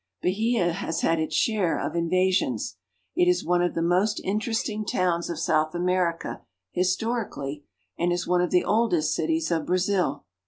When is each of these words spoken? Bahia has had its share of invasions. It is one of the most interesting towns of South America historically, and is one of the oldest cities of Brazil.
Bahia 0.23 0.71
has 0.73 1.01
had 1.01 1.19
its 1.19 1.35
share 1.35 1.77
of 1.79 1.95
invasions. 1.95 2.77
It 3.15 3.29
is 3.29 3.45
one 3.45 3.61
of 3.61 3.75
the 3.75 3.83
most 3.83 4.19
interesting 4.23 4.83
towns 4.83 5.29
of 5.29 5.37
South 5.37 5.75
America 5.75 6.41
historically, 6.71 7.65
and 7.99 8.11
is 8.11 8.25
one 8.25 8.41
of 8.41 8.49
the 8.49 8.65
oldest 8.65 9.13
cities 9.13 9.51
of 9.51 9.67
Brazil. 9.67 10.25